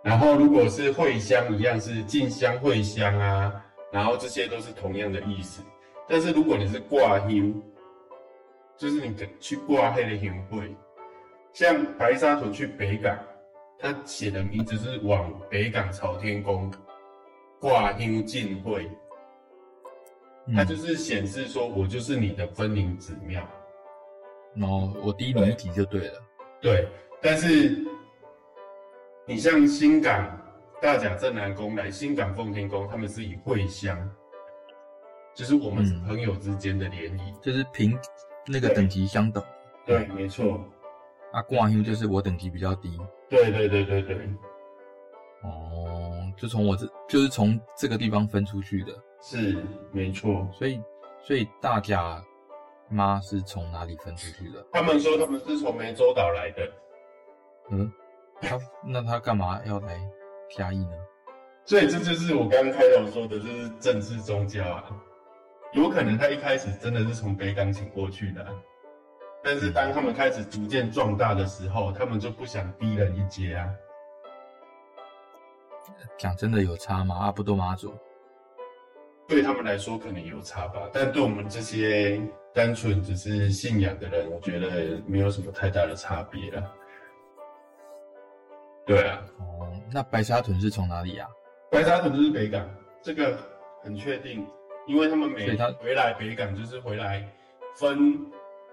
[0.02, 5.62] 然后如果是会香一样是进香会香啊，然后这些都是同样的意思。
[6.08, 7.62] 但是如果你是挂香，
[8.76, 10.74] 就是你去挂黑的香会，
[11.52, 13.16] 像白沙屯去北港。
[13.82, 16.72] 他写的名字是往北港朝天宫
[17.60, 18.88] 挂香进会，
[20.54, 23.44] 他就是显示说我就是你的分灵子庙，
[24.54, 26.22] 然后我低你一级就对了。
[26.60, 26.88] 对，
[27.20, 27.84] 但是
[29.26, 30.40] 你像新港
[30.80, 33.98] 大甲镇南宫来新港奉天宫，他们是以会香，
[35.34, 37.98] 就是我们朋友之间的联谊，就是凭
[38.46, 39.42] 那个等级相等。
[39.84, 40.60] 对，对没错。
[41.32, 42.96] 啊，挂香就是我等级比较低。
[43.32, 44.16] 对对对对对。
[45.42, 48.92] 哦，就从我这，就是从这个地方分出去的。
[49.22, 50.46] 是，没错。
[50.52, 50.78] 所以，
[51.22, 52.22] 所以大家
[52.90, 54.64] 妈是从哪里分出去的？
[54.70, 56.70] 他们说他们是从湄洲岛来的。
[57.70, 57.90] 嗯，
[58.42, 59.98] 他那他干嘛要来
[60.54, 60.96] 嘉义呢？
[61.64, 64.84] 所以这就是我刚刚开头说的，就是政治宗教啊。
[65.72, 68.46] 有可能他一开始真的是从北港请过去的，
[69.44, 73.68] 但是当他们开始逐渐壮大的时候，他们就不想低人一阶啊。
[76.16, 77.16] 讲真的有差吗？
[77.16, 77.92] 阿布多马祖
[79.26, 82.20] 对他们来说可能有差吧，但对我们这些
[82.54, 86.72] 单纯只是信仰的人，我觉得没有什么太大的差别啊。
[88.84, 91.28] 对啊，哦，那白沙屯是从哪里啊？
[91.70, 92.68] 白沙屯就是北港，
[93.00, 93.38] 这个
[93.82, 94.46] 很确定，
[94.86, 97.26] 因为他们每回来北港就是回来
[97.76, 98.20] 分，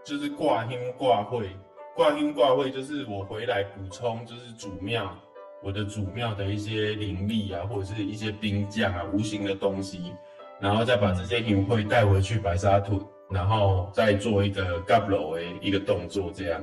[0.10, 1.48] 就是挂兴挂会，
[1.96, 5.16] 挂兴挂会就是我回来补充，就是祖庙，
[5.62, 10.12] 我的祖庙的一些灵力啊，或者是一些兵将啊，无形的东西，
[10.60, 16.60] 然后再把这些灵会带回去白沙屯，然后再做一个 gablo 的一个动作，这样。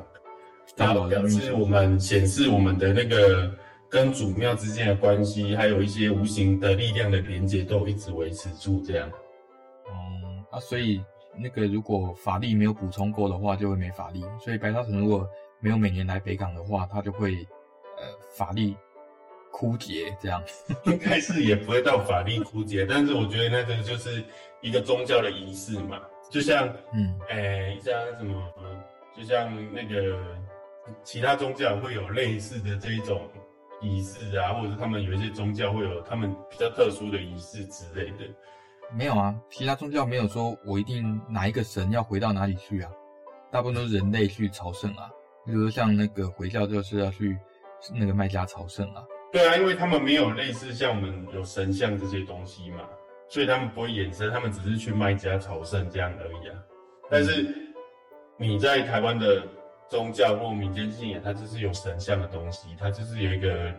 [0.76, 3.48] 然后表示我们显示我们的那个
[3.88, 9.08] 跟祖庙之间的关系，还有一些无形的力量的连接，都一直维持住这样。
[9.88, 11.00] 嗯啊，所以
[11.38, 14.24] 那个如果法力没有补充够的话，就会没法力。
[14.40, 15.28] 所以白沙屯如果
[15.60, 17.34] 没有每年来北港的话，他就会
[17.96, 18.04] 呃
[18.36, 18.76] 法力
[19.50, 20.42] 枯竭这样。
[20.86, 24.24] 应该是也不会到法力枯竭，但是我觉得那个就是
[24.60, 28.42] 一个宗教的仪式嘛，就像嗯，哎、欸，像什么，
[29.16, 30.18] 就像那个。
[31.02, 33.28] 其他宗教会有类似的这一种
[33.82, 38.18] 仪式啊，或者是他们有一些宗教会有他们比较特殊的仪式之类的。
[38.94, 42.90] 没有啊，其他宗教没有说我一定哪一个神要回到哪里去啊，
[43.50, 45.10] 大部分都是人类去朝圣啊。
[45.44, 47.38] 比如说像那个回教就是要去
[47.94, 49.04] 那个麦加朝圣啊。
[49.32, 52.80] 对啊，因为他们没有类似像我们有神像这些东西嘛，
[53.28, 56.56] 所以他们不会衍生，他们只是去麦加朝圣这样而已啊。
[57.10, 57.46] 但是
[58.36, 59.42] 你在台湾的。
[59.88, 63.72] 宗教或民间信仰，它就是有神像的东西，它就是有一个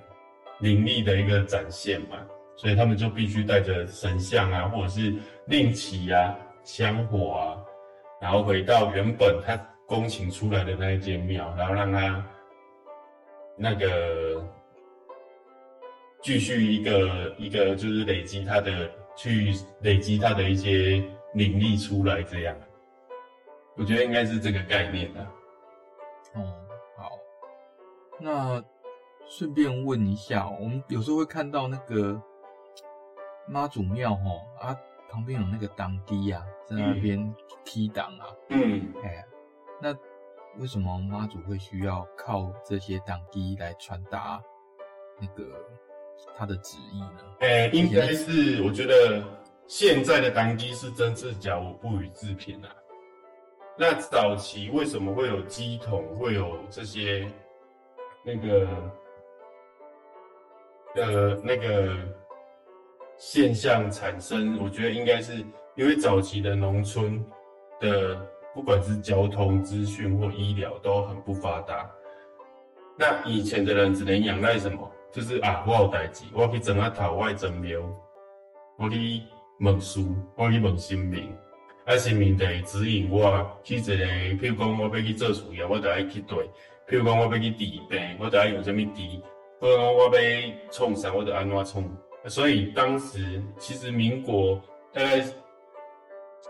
[0.60, 2.15] 灵力的一个展现嘛，
[2.58, 5.13] 所以他们就必须带着神像啊，或者是
[5.46, 7.63] 令旗啊、香火啊，
[8.20, 12.26] 然后回到原本他恭请出来的那一间庙，然后让他
[13.56, 14.43] 那个
[16.22, 21.02] 继续一个一个就是累积他的去累积他的一些
[21.34, 22.56] 灵力出来，这样，
[23.76, 25.32] 我觉得应该是这个概念啊。
[26.34, 26.54] 哦，
[26.98, 27.12] 好，
[28.20, 28.63] 那
[29.30, 32.22] 顺便问一下，我们有时候会看到那个
[33.48, 34.78] 妈祖庙哦，啊，
[35.10, 37.34] 旁边有那个当机啊，在那边
[37.64, 39.26] 踢挡啊，嗯，哎，
[39.82, 39.96] 那
[40.60, 44.42] 为什么妈祖会需要靠这些当机来传达
[45.20, 45.46] 那个
[46.36, 47.22] 他的旨意呢？
[47.40, 49.24] 哎，应该是，我觉得
[49.66, 52.70] 现在的当机是真是假，我不予置评啊。
[53.78, 57.32] 那早期为什么会有鸡桶，会有这些
[58.24, 58.68] 那个
[60.96, 61.96] 呃那个
[63.17, 64.60] 现象产生？
[64.63, 65.43] 我觉得应该是
[65.75, 67.23] 因为早期的农村
[67.80, 68.15] 的
[68.53, 71.89] 不管是交通、资讯或医疗都很不发达。
[72.97, 74.91] 那以前的人只能仰赖什么？
[75.12, 77.80] 就是啊，我有代志，我去整阿头，我去整庙，
[78.77, 79.21] 我去
[79.60, 81.36] 问书，我去问神明。
[81.86, 86.38] 啊，神明就会指引我去一个，譬如讲我要去做事业，我就爱去对；
[86.88, 87.58] 譬如讲我要去治
[87.89, 89.21] 病，我就爱用什么治；
[89.60, 90.12] 或者讲我要
[90.69, 91.97] 创啥，我就安怎创。
[92.28, 94.62] 所以当时其实民国
[94.94, 95.26] 大概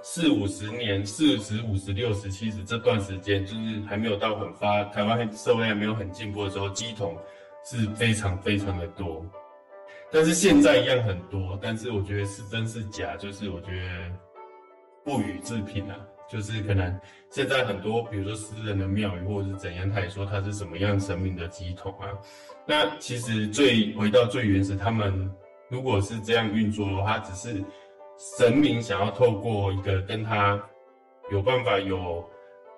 [0.01, 7.17] 四五十年、四十五十六十七十这段时间，就是还没有到很发，台湾社会还没有很进步的时候，乩童
[7.65, 9.25] 是非常非常的多。
[10.11, 14.11] 但是现在一样很多，但是我觉得是真是假，就是我觉得。
[15.03, 15.95] 不予置评啊，
[16.29, 22.09] 就是可能现在很多，比如说私人的庙宇或者是怎样，他也说他是什么样神明的乩童啊。
[22.65, 25.33] 那其实最回到最原始，他们
[25.69, 27.63] 如果是这样运作的话，只是
[28.37, 30.61] 神明想要透过一个跟他
[31.31, 32.23] 有办法有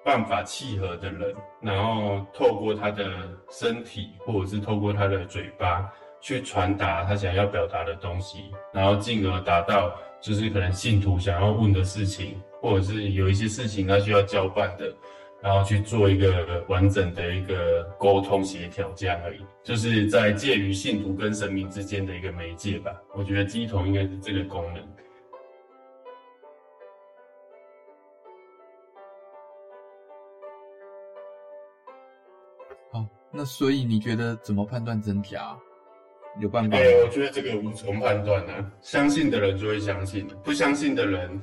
[0.04, 3.06] 办法契合的人，然后透过他的
[3.50, 9.92] 身体或者是透过他的嘴巴去传达他想要表达的东西，然后进而达到。
[10.22, 14.94] 就是可能信徒想要问的事情，或者是有一些事情他需要交办的，
[15.42, 22.92] 然后去做一个完整的一个沟通协调这样而已，就是在介于信徒跟神明之间的一个媒介吧。
[23.14, 24.84] 我觉得乩童应该是这个功能。
[32.92, 35.58] 好，那所以你觉得怎么判断真假？
[36.40, 36.78] 有办法？
[36.78, 38.72] 哎，我觉得这个无从判断呢。
[38.82, 41.42] 相信的人就会相信，不相信的人，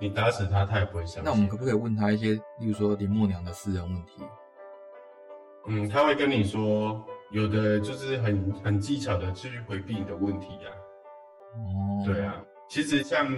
[0.00, 1.24] 你打死他，他也不会相信。
[1.24, 4.22] 那我们可不可以问他一些，例如说林默娘的私人问题？
[5.66, 10.70] 嗯，他会跟你说，有的就是很很技巧的去回避你的问题啊。
[11.54, 13.28] 哦，对啊，其实像，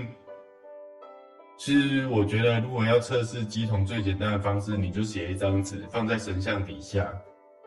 [1.57, 7.11] 其实我觉得，如果要测试乩童，最简单的方式，你就写一张纸放在神像底下，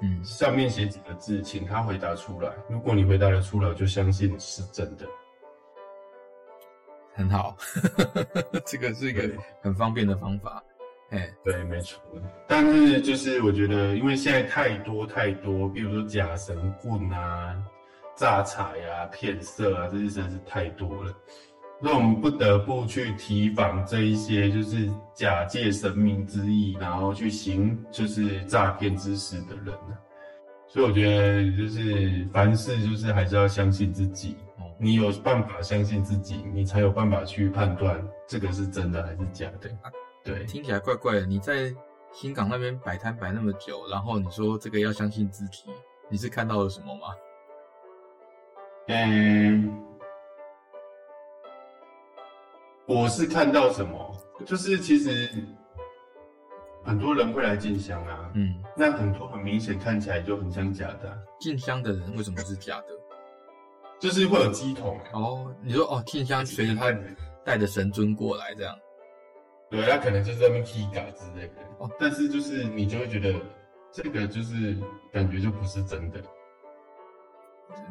[0.01, 2.53] 嗯，上面写几个字，请他回答出来。
[2.69, 5.05] 如果你回答得出来，我就相信是真的。
[7.13, 7.55] 很好，
[8.65, 9.29] 这个是一个
[9.61, 10.63] 很方便的方法。
[11.11, 12.01] 哎，对，没错。
[12.47, 17.55] 但是就是我觉得，因为现在太多太多，比如说假神棍啊、
[18.15, 21.13] 诈财啊、骗色啊，这些真是太多了。
[21.81, 29.97] 所以我们不得不去提防这一些，就是假借神明之意，然后去行就是诈骗之事的人呢。
[30.67, 34.35] 所以我觉得，就是凡事就是还是要相信自己。
[34.79, 39.69] 你有办法相信自己，你才有办法去判断这个是真的还是假的。
[40.23, 41.25] 对，听起来怪怪的。
[41.25, 41.73] 你在
[42.11, 45.63] 新港那边摆摊摆那么久，然后你说这个要相信自己，
[46.09, 47.07] 你是看到了什么吗？
[48.87, 49.81] 嗯，
[52.85, 55.29] 我是看到什么，就是其实
[56.83, 61.17] 很多人会来进香啊，嗯，那很多很明显看起来就很像假的啊。
[61.39, 62.87] 进香的人为什么是假的？
[64.03, 65.55] 就是会有乩童哦。
[65.61, 66.93] 你说哦，静香随着他
[67.45, 68.77] 带着神尊过来这样。
[69.69, 73.33] 对，他可能就是在那边踢嘎之类的哦，但是就是你就会觉得
[73.93, 74.75] 这个就是
[75.13, 76.21] 感觉就不是真的，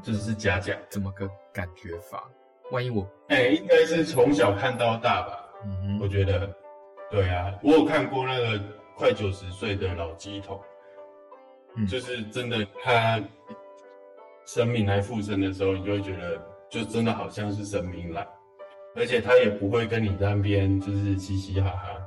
[0.02, 2.28] 就是是假假，怎么个感觉法？
[2.70, 5.48] 万一我哎、欸，应该是从小看到大吧？
[5.64, 6.54] 嗯哼，我觉得，
[7.10, 8.62] 对啊，我有看过那个
[8.96, 10.60] 快九十岁的老鸡桶，
[11.74, 13.18] 嗯，就是真的他
[14.46, 18.26] 神明来附身的时候，你就会觉得就真的好像是神明来。
[18.94, 22.06] 而且他也不会跟你在那边就是嘻嘻哈哈，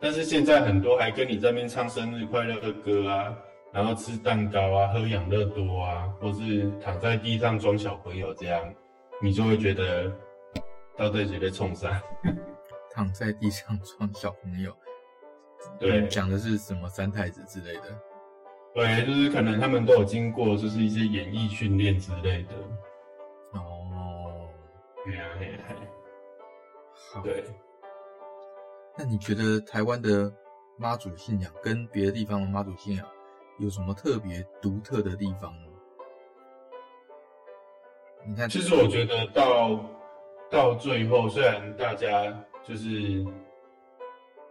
[0.00, 3.32] 但是现在很多还跟你在那边唱生日快乐的歌啊，
[3.72, 8.74] 然后吃蛋糕啊，喝养乐多啊，或是躺在地上装小朋友这样，
[9.22, 10.12] 你就会觉得
[10.96, 12.02] 到底是在冲散？
[12.92, 14.74] 躺在地上装小朋友，
[15.78, 17.96] 对，讲的是什么三太子之类的？
[18.76, 22.54] 对，就是可能他们都有经过，就是一些演艺训练之类的。
[23.54, 24.46] 哦，
[25.02, 25.62] 对啊，对啊。
[27.14, 27.42] 好对，
[28.98, 30.30] 那你觉得台湾的
[30.76, 33.06] 妈祖信仰跟别的地方的妈祖信仰
[33.58, 35.68] 有什么特别独特的地方呢？
[38.28, 39.80] 你看，其实我觉得到
[40.50, 42.30] 到最后，虽然大家
[42.62, 43.24] 就是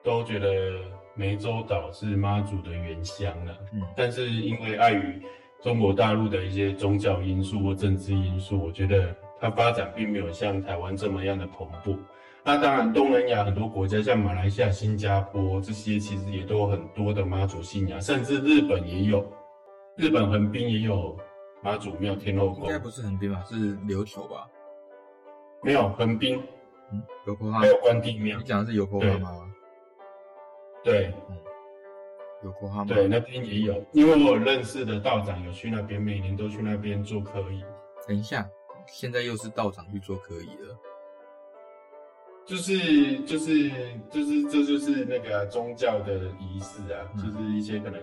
[0.02, 0.82] 都觉得
[1.17, 5.21] 湄洲岛是妈祖的原乡了，嗯，但是因为碍于
[5.62, 11.97] 中国大陆的一些宗教因素或政治因素，我觉得它发展并没有像台湾这么样的蓬勃。
[12.43, 19.25] 那当然，东南亚很多国家，像马来西亚、新加坡这些，其实也都有很多的妈祖信仰，甚至日本也有，
[19.95, 21.17] 日本横滨也有
[21.63, 22.65] 妈祖庙、天后宫。
[22.65, 23.41] 应该不是横滨吧？
[23.49, 24.47] 是琉球吧？
[25.63, 26.39] 没有横滨，
[26.91, 28.38] 嗯，有国哈，还有关帝庙。
[28.38, 29.51] 你讲的是有国哈吗？
[30.86, 31.36] 对，嗯，
[32.43, 32.86] 有国哈吗？
[32.88, 37.62] 对，那边也有，因为我有认识的道长有去那边，每年都去那边做科仪。
[38.08, 38.48] 等一下，
[38.88, 40.78] 现在又是道长去做科仪了。
[42.45, 43.71] 就是就是
[44.12, 48.00] 就是这就是那个宗教的仪式啊，嗯、就是一些可能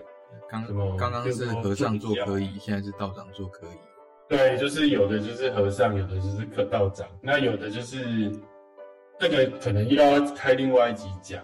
[0.49, 3.79] 刚刚刚是和尚做科仪，现在是道长做科仪。
[4.27, 8.29] 对，就是有的就是和尚，有的就是科道长，那有的就是
[9.17, 11.41] 这个可能又要开另外一集讲，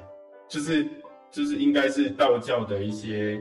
[0.50, 0.86] 就是
[1.32, 3.40] 就是应该是道教的一些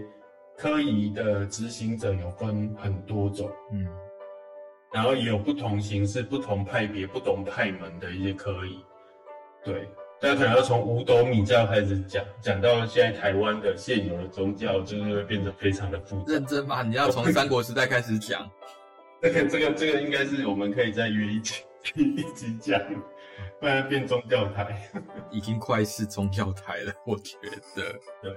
[0.57, 3.87] 科仪的执行者有分很多种，嗯，
[4.93, 8.85] 然后也有不同形式、不同派别、不同派门的一些科仪。
[9.65, 9.89] 对，
[10.21, 16.33] 大家可能要从五斗米教开始讲，讲到现在台湾的现有的宗教，就是会变得非常的复杂。
[16.33, 16.83] 认真吗？
[16.83, 18.49] 你要从三国时代开始讲？
[19.21, 21.65] 这个、这个、这个应该是我们可以再约一起
[21.97, 22.81] 一起讲，
[23.61, 24.81] 不然变宗教台。
[25.31, 27.37] 已经快是宗教台了，我觉
[27.75, 27.83] 得。
[28.23, 28.37] 对，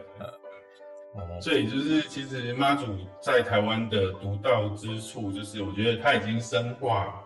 [1.16, 2.86] 呃，所以就是其实妈祖
[3.22, 7.24] 在台湾的独到之处，就是我觉得它已经深化，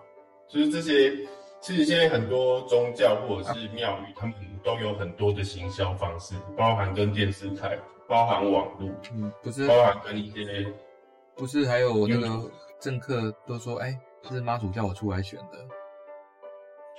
[0.48, 1.28] 就是这些。
[1.62, 7.76] 其实现在很多宗教或者是庙宇，他们都有很多的行销方式，包含跟电视台，
[8.08, 10.72] 包含网络，嗯，不是，包含跟一些，
[11.36, 15.58] 不是还有那个政客都说，哎、欸，这是妈祖叫我出来选的。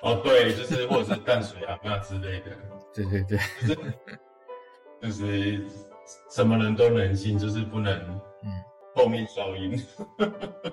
[0.02, 2.50] 哦，对，就是或者是淡水啊那之类的。
[2.94, 3.38] 对对对，
[5.02, 5.64] 就是
[6.30, 7.92] 什么人都能信，就是不能，
[8.42, 8.50] 嗯，
[8.94, 9.82] 后面消音。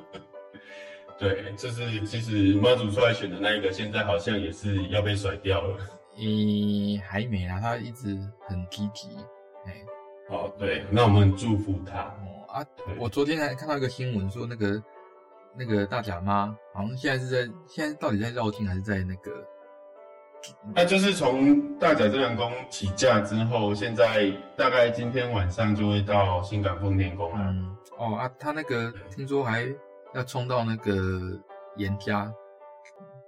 [1.18, 5.78] 对，就是其实妈祖出来选的那一个，现在好像也是要被甩掉了。
[6.18, 8.18] 诶，还没啊，他一直
[8.48, 9.10] 很积极。
[9.66, 9.86] 哎，
[10.30, 12.00] 哦，对，那我们祝福他。
[12.02, 12.66] 哦啊，
[13.00, 14.82] 我昨天还看到一个新闻，说那个
[15.58, 19.32] 那个大甲妈好像现在是在现在到底在绕境还是在那个？
[20.76, 27.46] 那就是从大甲镇澜宫起驾之后，现在大概今天晚上就会到新港奉天宫了。
[27.50, 29.66] 嗯，哦啊，他那个听说还
[30.14, 31.40] 要冲到那个
[31.78, 32.30] 严家。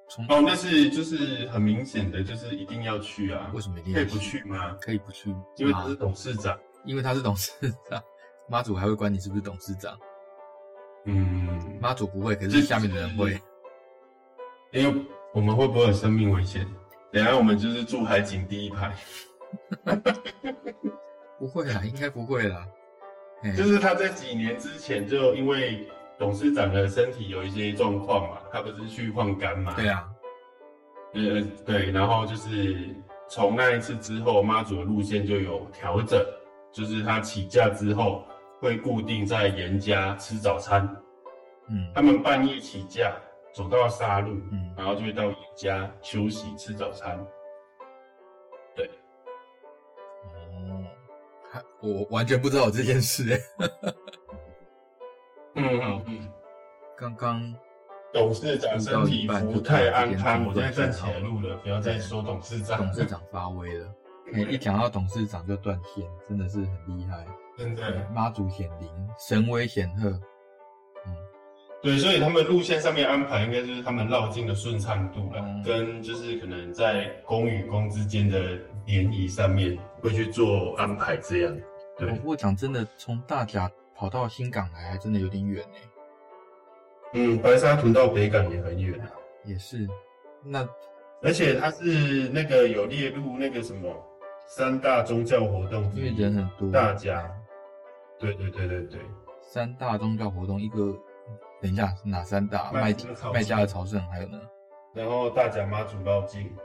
[0.09, 3.49] 冲哦，那是就是很明显的，就是一定要去啊。
[3.53, 4.05] 为什么一定要去？
[4.05, 4.77] 可以不去吗？
[4.81, 6.57] 可以不去，因为他是董事长。
[6.83, 7.51] 因为他是董事
[7.89, 8.03] 长，
[8.47, 9.97] 妈祖还会管你是不是董事长。
[11.05, 13.39] 嗯，妈祖不会，可是下面的人会。
[14.71, 16.67] 因为我们会不会有生命危险？
[17.11, 18.93] 等下我们就是住海景第一排。
[21.39, 22.65] 不会啦，应该不会啦。
[23.55, 25.87] 就是他在几年之前就因为。
[26.17, 29.73] 董事长的身体有一些状况嘛，他不是去换肝嘛？
[29.75, 30.09] 对啊，
[31.13, 32.87] 呃，对，然后就是
[33.27, 36.25] 从那一次之后，妈祖的路线就有调整，
[36.71, 38.23] 就是他起驾之后
[38.65, 40.81] 会固定在严家吃早餐，
[41.69, 43.15] 嗯，他们半夜起驾
[43.53, 47.15] 走到沙路，嗯，然后就会到严家休息吃早餐，
[48.75, 48.89] 对，
[50.23, 50.83] 哦，
[51.79, 53.39] 我完全不知道这件事，哎。
[55.57, 56.29] 嗯嗯嗯，
[56.97, 57.55] 刚刚
[58.11, 62.79] 董事长身体不太安康，我现在站起来录了，不要再说董事长。
[62.79, 63.87] 董事长发威了，
[64.49, 67.25] 一讲到董事长就断线，真的是很厉害，
[67.57, 68.07] 真的。
[68.13, 70.09] 妈祖显灵，神威显赫。
[71.05, 71.15] 嗯，
[71.81, 81.57] 对，所以他们路线上面安排，应该就是他们绕境的顺畅度了，跟就是可能在宫与宫之间的联谊上面会去做安排这样。
[81.97, 83.71] 对，不过讲真的，从大甲。
[83.97, 85.77] 跑到新港来还真的有点远呢。
[87.13, 89.07] 嗯，白沙屯到北港也很远啊。
[89.45, 89.87] 也是，
[90.43, 90.67] 那
[91.21, 93.95] 而且它是那个有列入那个什么
[94.47, 96.69] 三大宗教活动，因为人很多。
[96.73, 97.25] 大甲，
[98.19, 99.01] 对对对对对，
[99.41, 100.97] 三大宗教活动一个，
[101.61, 102.71] 等一下哪三大？
[102.71, 102.95] 麦
[103.33, 104.39] 麦加的朝圣还有呢？
[104.93, 106.55] 然后大甲妈祖绕境，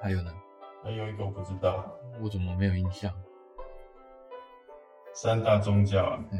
[0.00, 0.32] 还有呢？
[0.82, 1.84] 还有一个我不知道，
[2.20, 3.12] 我怎么没有印象？
[5.12, 6.38] 三大宗教啊，哎，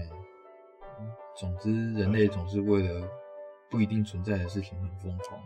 [1.36, 3.06] 总之人类总是为了
[3.70, 5.40] 不一定存在的事情很疯狂。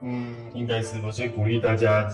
[0.00, 2.08] 嗯，应该是，我先鼓励大家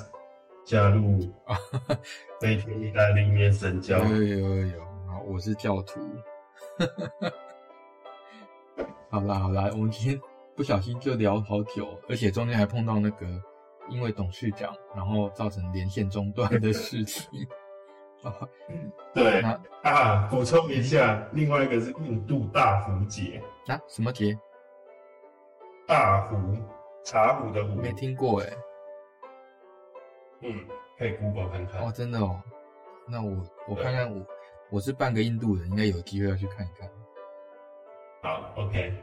[0.64, 1.56] 加入啊，
[2.40, 3.98] 飞天意大利面神教。
[3.98, 6.00] 有有有有，好，我是教徒。
[9.10, 10.18] 好啦好啦，我们今天
[10.56, 13.26] 不小心就聊好久，而且中间还碰到那个
[13.90, 17.28] 因为董事长，然后造成连线中断的事情。
[19.12, 19.42] 对
[19.82, 24.34] 啊，补充一下，另外一个是印度大壶节啊，什么节？
[25.86, 26.36] 大壶，
[27.04, 28.48] 茶壶的壶，没听过哎。
[30.44, 30.68] 嗯，
[30.98, 31.82] 可以 Google 看看。
[31.82, 32.40] 哦，真的哦，
[33.08, 34.24] 那我我看看我
[34.70, 36.88] 我是半个印度人，应该有机会要去看一看。
[38.22, 38.94] 好，OK，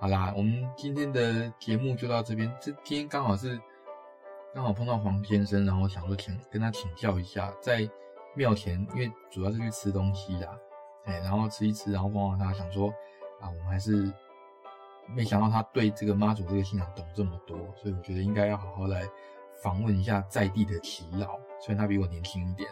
[0.00, 2.50] 好啦，我们今天的节目就到这边。
[2.60, 3.60] 这今天刚好是
[4.52, 7.88] 刚好碰到黄先生，然后想说请跟他请教一下，在。
[8.36, 10.58] 庙前，因为主要是去吃东西啦，
[11.04, 12.88] 哎，然后吃一吃，然后问问他，想说
[13.40, 14.12] 啊，我们还是
[15.06, 19.08] 没想到他对这个妈祖这个信仰懂这么多，所以我觉得应该要好好来
[19.64, 22.68] 访问一下在地的耆老，虽然他比我年轻一点，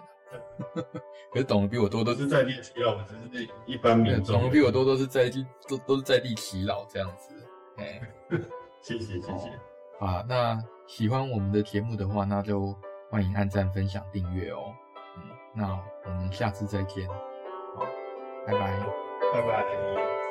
[1.33, 7.35] 可是懂得比我多都是在地耆老，我只是一般民众，懂得比我多都是在地都都是在地耆老这样子，
[7.79, 8.01] 哎，
[8.83, 9.49] 谢谢谢谢，
[10.05, 12.77] 啊，那喜欢我们的节目的话，那就
[13.11, 14.75] 欢迎按赞、分享、订阅哦。
[15.17, 15.23] 嗯
[15.55, 17.85] 那我们下次再见，好，
[18.47, 18.81] 拜拜，
[19.33, 20.22] 拜拜。